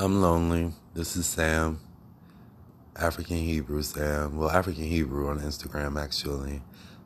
[0.00, 0.72] I'm lonely.
[0.94, 1.80] This is Sam.
[2.94, 4.36] African Hebrew Sam.
[4.36, 6.62] Well, African Hebrew on Instagram, actually.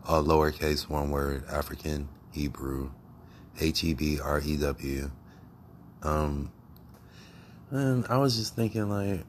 [0.06, 1.42] All lowercase, one word.
[1.50, 2.90] African Hebrew.
[3.58, 5.10] H E B R E W.
[6.02, 6.52] Um,
[7.70, 9.24] and I was just thinking, like,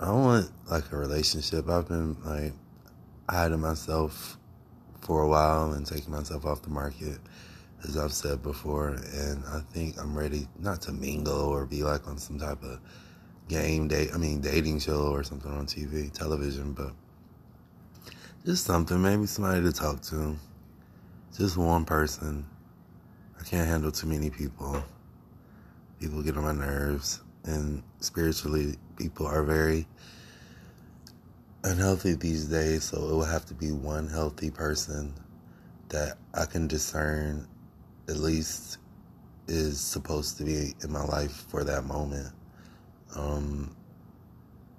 [0.00, 1.68] I want, like, a relationship.
[1.68, 2.52] I've been, like,
[3.30, 4.38] hiding myself
[5.02, 7.20] for a while and taking myself off the market
[7.84, 12.06] as I've said before, and I think I'm ready not to mingle or be like
[12.08, 12.80] on some type of
[13.48, 16.92] game date, I mean, dating show or something on TV, television, but
[18.44, 20.36] just something, maybe somebody to talk to.
[21.36, 22.46] Just one person.
[23.38, 24.82] I can't handle too many people.
[26.00, 29.86] People get on my nerves, and spiritually, people are very
[31.64, 35.12] unhealthy these days, so it will have to be one healthy person
[35.88, 37.46] that I can discern
[38.08, 38.78] at least
[39.48, 42.32] is supposed to be in my life for that moment.
[43.14, 43.74] Um,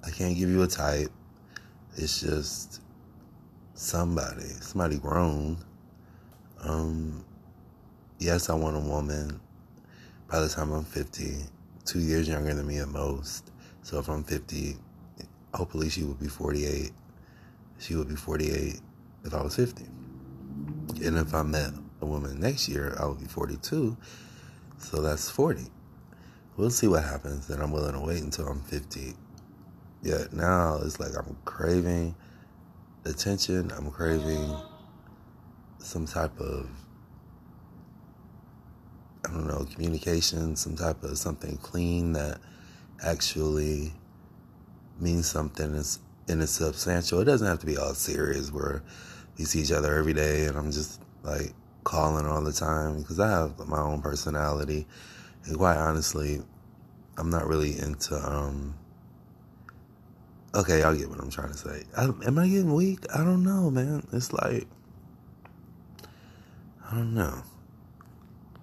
[0.05, 1.11] I can't give you a type.
[1.95, 2.81] It's just
[3.73, 5.57] somebody, somebody grown.
[6.61, 7.23] Um,
[8.19, 9.39] yes, I want a woman.
[10.29, 11.37] By the time I'm 50,
[11.85, 13.51] two years younger than me at most.
[13.81, 14.75] So if I'm 50,
[15.53, 16.91] hopefully she would be 48.
[17.79, 18.79] She would be 48
[19.23, 19.83] if I was 50.
[21.05, 23.97] And if I met a woman next year, I will be 42.
[24.77, 25.63] So that's 40.
[26.55, 27.47] We'll see what happens.
[27.47, 29.13] Then I'm willing to wait until I'm 50.
[30.03, 32.15] Yet now it's like I'm craving
[33.05, 33.71] attention.
[33.75, 34.55] I'm craving
[35.79, 36.69] some type of,
[39.25, 42.39] I don't know, communication, some type of something clean that
[43.03, 43.93] actually
[44.99, 47.21] means something is and it's substantial.
[47.21, 48.83] It doesn't have to be all serious where
[49.37, 51.53] we see each other every day and I'm just like
[51.87, 54.85] calling all the time because I have my own personality.
[55.45, 56.41] And quite honestly,
[57.17, 58.75] I'm not really into, um,
[60.53, 61.83] okay, I'll get what I'm trying to say.
[61.95, 63.05] I, am I getting weak?
[63.15, 64.05] I don't know, man.
[64.11, 64.67] It's like,
[66.91, 67.41] I don't know.